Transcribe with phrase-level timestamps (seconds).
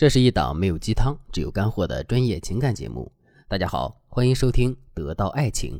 [0.00, 3.12] 这是一档没有鸡汤，只有干货的专业情感节目。
[3.46, 5.76] 大家好，欢迎收听《得到爱情》。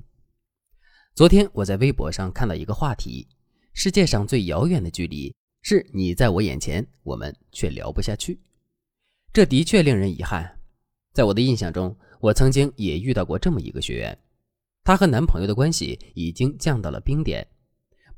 [1.15, 3.27] 昨天我在微博上看到一个话题：
[3.73, 8.39] 世界上最遥远的距离是你在我眼前，我们却聊不下去。
[9.33, 10.55] 这的确令人遗憾。
[11.15, 14.19] 在我的印象中，我曾经也遇到过这么一个学员，
[14.85, 17.49] 她和男朋友的关系已经降到了冰点。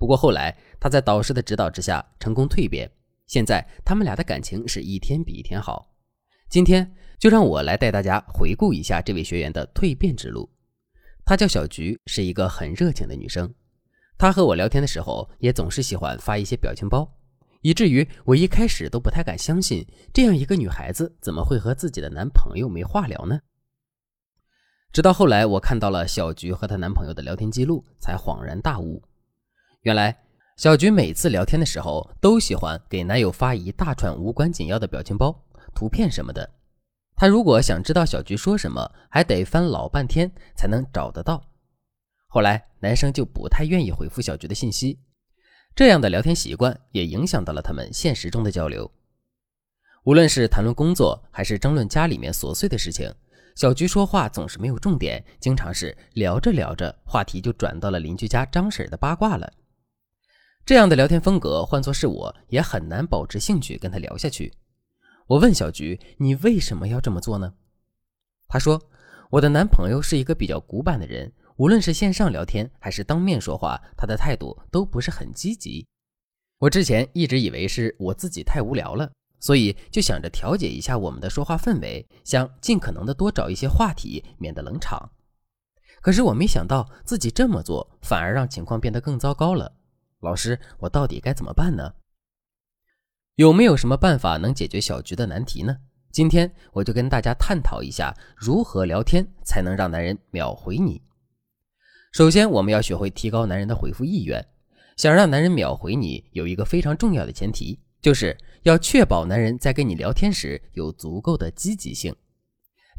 [0.01, 2.91] 不过后来，她在导师的指导之下成功蜕变，
[3.29, 5.91] 现在他们俩的感情是一天比一天好。
[6.53, 10.47] 今天就让我来带大家回顾一下这位学员的蜕变之路。
[11.25, 13.51] 她叫小菊，是一个很热情的女生。
[14.19, 17.11] 她和我聊天的时候，也总是喜欢发一些表情包，
[17.63, 23.41] 以至于我一开始都不太敢相信，这样一个女孩子怎么会和自己的男朋友没话聊呢？
[24.93, 29.03] 直到后来我看到了小菊和她男朋友的聊天记录，才恍然大悟。
[29.85, 30.15] 原来
[30.59, 35.35] 小菊每次聊天的时候，都喜欢给男友发一大串无关紧要的表情包。
[35.75, 36.49] 图片什么的，
[37.17, 41.43] 他如果想知道小菊说什么，还得翻老半天才能找得到。
[42.27, 44.99] 后来男生就不太愿意回复小菊的信息，
[45.75, 48.91] 这样的聊天习惯也影响到了他们现实中的交流。
[50.05, 53.15] 无论是谈论工作，还是争论家里面琐碎的事情，
[53.55, 59.53] 小菊说话总是没有重点，经常是聊着聊着，话题就转到了邻居家张婶的八卦了。
[60.65, 64.53] 这样的聊天风格，换作是我也很难保持兴趣跟他聊下去。
[65.33, 67.55] 我问小菊：“你为什么要这么做呢？”
[68.49, 68.79] 她说
[69.33, 75.87] ：“我的男朋友是一个比较古板的人，无论是线上聊天还是当面说话，他的态度都不是很积极。
[76.59, 85.13] 我之前一直以为是我自己太无聊了，所以就想着调节一下我们的说话氛围，想尽可能的多找一些话题，免得冷场。
[86.03, 89.73] 可是我没想到自己这么做，反而让情况变得更糟糕了。
[90.21, 91.95] 老师，我到底该怎么办呢？”
[93.37, 95.75] 有没有什么办法能解决小菊的难题呢？
[96.11, 101.01] 今天我就跟大家探讨一下如何聊天才能让男人秒回你。
[102.13, 104.47] 首先，我们要学会提高男人的回复意愿。
[104.99, 112.15] 想让男人秒回你，有一个非常重要的前提，就是要确保男人在跟你聊天时有足够的积极性，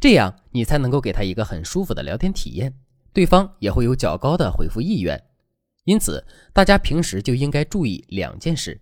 [0.02, 2.74] 这样你才能够给他一个很舒服的聊天体验，
[3.14, 5.24] 对方也会有较高的回复意愿。
[5.84, 8.82] 因此，大家平时就应该注意两件事。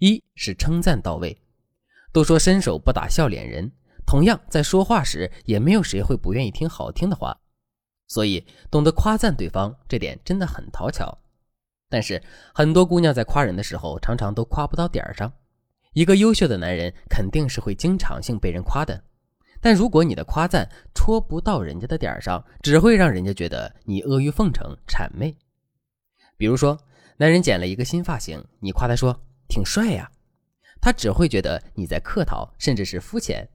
[0.00, 1.38] 一是称赞到位，
[2.10, 3.70] 都说伸手不打笑脸人，
[4.06, 7.38] 同样在说话时也没有谁会不愿意听好听的话，
[8.08, 11.18] 所以懂得夸赞对方这点真的很讨巧。
[11.90, 12.22] 但是
[12.54, 15.30] 很多姑娘在夸人的时候，常常都夸不到点儿上。
[15.92, 19.04] 一个优秀的男人肯定是会经常性被人夸的，
[19.60, 25.36] 但如果你的夸赞戳不到人家的点儿上，只会让人家觉得你阿谀奉承、谄媚。
[26.38, 26.78] 比如说，
[27.18, 29.20] 男人剪了一个新发型，你夸他说。
[29.50, 30.10] 挺帅呀，
[30.80, 33.46] 他只会觉得你在客套，甚至是肤浅。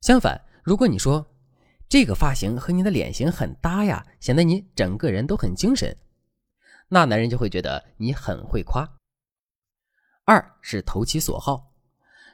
[0.00, 1.26] 相反，如果你说
[1.88, 5.94] 这个发型和你的脸型很搭呀，显得你整个人都很精神，
[6.88, 8.88] 那男人就会觉得你很会夸。
[10.24, 11.72] 二是投其所好，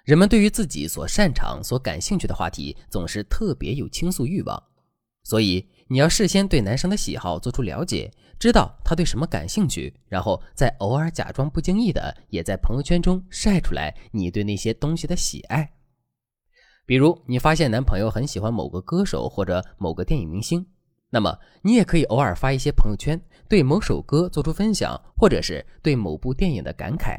[0.05, 4.63] 人们对于自己所擅长、所感兴趣的话题，总是特别有倾诉欲望，
[5.25, 5.67] 所以。
[5.89, 15.73] 你要事先对男生的喜好做出了解，知道他对什么感兴趣，然后再偶尔假装不经意的也在朋友圈中晒出来你对那些东西的喜爱。
[16.85, 20.67] 比如你发现男朋友很喜欢某个歌手或者某个电影明星，
[21.11, 27.17] 那么你也可以偶尔发一些朋友圈，对某首歌做出分享，或者是对某部电影的感慨。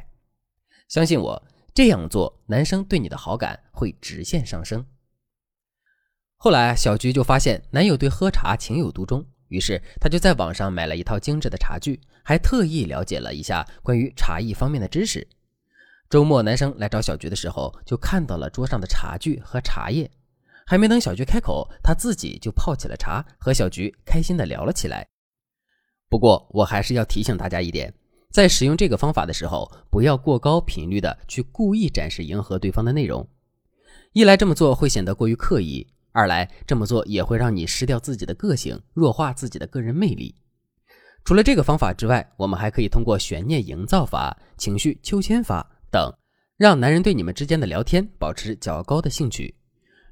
[0.90, 1.42] 相信我，
[1.74, 4.86] 这样做男生对你的好感会直线上升。
[6.40, 15.28] 后来，小菊就发现男友对喝茶情有独钟，于是她就在网上买了一套精致的茶具，还特意了解了一下关于茶艺方面的知识。
[16.08, 20.10] 周末，男生来找小菊的时候，就看到了桌上的茶具和茶叶，
[20.68, 25.08] 还没等小菊开口，他自己就泡起了茶，和小菊开心的聊了起来。
[26.08, 27.92] 不过，我还是要提醒大家一点，
[28.32, 33.28] 在使用这个方法的时候，不要过高频率的去故意展示迎合对方的内容，
[34.14, 35.88] 一来这么做会显得过于刻意。
[36.12, 40.36] 二来这么做也会让你失掉自己的个性，弱化自己的个人魅力。
[41.24, 46.12] 除了这个方法之外，我们还可以通过悬念营造法、情绪秋千法等，
[46.56, 49.54] 让男人对你们之间的聊天保持较高的兴趣。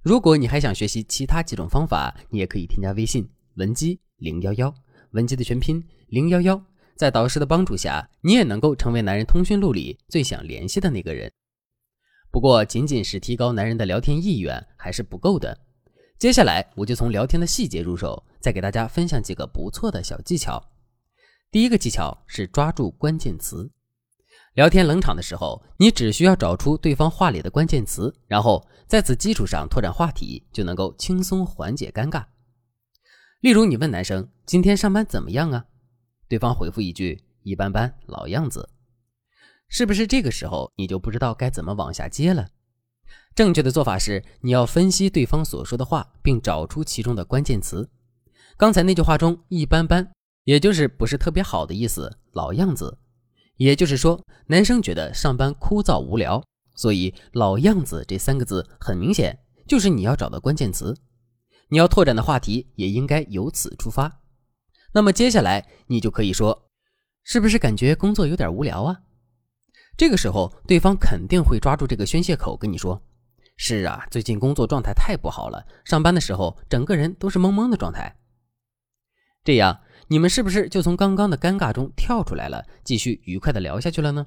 [0.04, 4.72] 如果你还想学习其他几种方法，你也可以添加微信文姬零幺幺，
[5.12, 6.62] 文姬的全拼零幺幺，
[6.96, 11.32] 在导师的帮助下，你也能够成为男人通讯录里最想联系的那个人。
[12.30, 15.58] 不过，仅仅是提高男人的聊天意愿还是不够的。
[16.18, 20.64] 接下来我就从聊天的细节入手，再给大家分享几个不错的小技巧。
[21.52, 23.70] 第一个技巧是抓住关键词。
[24.54, 32.24] 聊天冷场的时候，你只需要找出对方话里的关键词，然后在此基础上拓展话题，就能够轻松缓解尴尬。
[33.42, 35.66] 例如，你问男生今天上班怎么样啊？
[36.30, 38.70] 对方回复一句一般般，老样子。
[39.68, 42.48] 是不是这个时候你就不知道该怎么往下接了？
[43.36, 47.90] 正确的做法是，你要分析对方所说的话，并找出其中的关键词。
[48.56, 50.10] 刚才那句话中“一般般”，
[50.46, 52.98] 也就是不是特别好的意思，“老样子”，
[53.58, 56.42] 也就是说男生觉得上班枯燥无聊，
[56.76, 60.96] 所以“老样子”这三个字很明显就是你要找的关键词。
[61.68, 64.22] 你要拓展的话题也应该由此出发。
[64.94, 66.70] 那么接下来你就可以说
[67.26, 69.02] ：“是不是感觉工作有点无聊啊？”
[69.98, 73.02] 这个时候，对方肯定会抓住这个宣泄口跟你说
[73.58, 78.16] ：“是啊，最近工作状态太不好了，上班的时候整个人都是懵懵的状态。”
[79.44, 84.26] 这样，你们是不是就从刚刚的尴尬中跳出来了，继续愉快的聊下去了呢？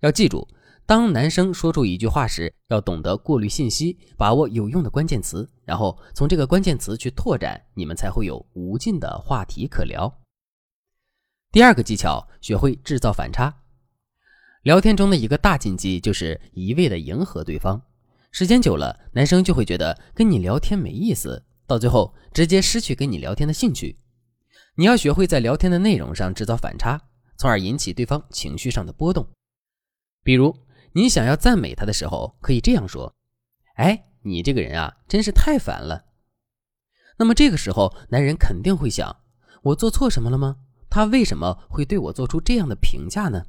[0.00, 0.46] 要记住，
[0.84, 10.12] 当男生说出一句话时，要懂得过滤信息，把握有用的关键词，然后从这个关键词去拓展，你们才会有无尽的话题可聊。
[11.52, 13.62] 第二个技巧，学会制造反差。
[14.62, 17.80] 聊天中的一个大禁忌就是一味的迎合对方，
[18.38, 23.96] 时间久了，男生就会觉得跟你聊天没意思，到最后直接失去跟你聊天的兴趣。
[24.74, 27.00] 你要学会在聊天的内容上制造反差，
[27.38, 29.26] 从而引起对方情绪上的波动。
[30.22, 30.54] 比如，
[30.92, 33.14] 你想要赞美他的时候，可以这样说
[33.76, 36.04] ：“哎，你这个人啊，真是太烦了。”
[37.16, 39.16] 那么这个时候，男人肯定会想：
[39.62, 40.56] 我做错什么了吗？
[40.90, 43.46] 他为什么会对我做出这样的评价呢？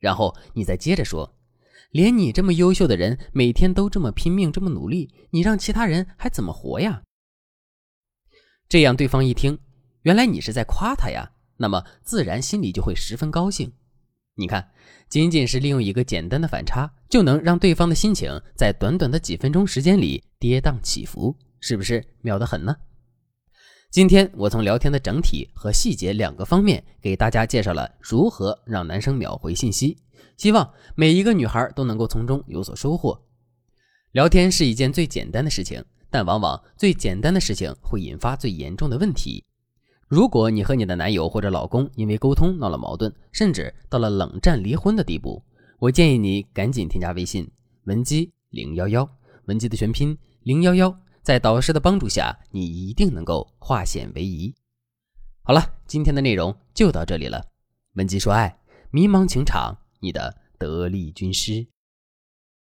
[0.00, 1.35] 然后你再接着说，
[1.90, 7.02] 连你这么优秀的人，每天都这么拼命，这么努力，你让其他人还怎么活呀？
[8.68, 9.58] 这样对方一听，
[10.02, 13.72] 原来你是在夸他呀，那么自然心里就会十分高兴。
[14.34, 14.70] 你看，
[15.08, 22.76] 仅仅是利用一个简单的反差，就能让对方的心情在短短的几分钟时间里跌宕起伏，是不是妙得很呢？
[23.90, 29.96] 今天我从聊天的整体和细节两个方面给大家介绍了如何让男生秒回信息，
[30.36, 33.20] 希望每一个女孩都能够从中有所收获。
[34.12, 39.44] 聊天是一件最简单的事情，但往往最简单的事情会引发最严重的问题。
[40.08, 45.42] 如果你和你的男友或者老公因为沟通闹了矛盾，甚至到了冷战离婚的地步，
[45.78, 47.50] 我建议你赶紧添加微信
[47.84, 49.08] 文姬零幺幺，
[49.46, 50.96] 文姬的全拼零幺幺。
[51.22, 54.54] 在导师的帮助下，你一定能够化险为夷。
[55.42, 57.44] 好了，今天的内容就到这里了。
[57.94, 58.56] 文姬说爱，
[58.92, 61.66] 迷茫情场，你的得力军师。